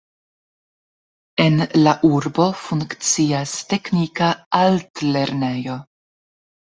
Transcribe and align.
En 1.43 1.59
la 1.87 1.91
urbo 2.09 2.47
funkcias 2.61 3.53
teknika 3.73 4.31
altlernejo. 4.61 5.77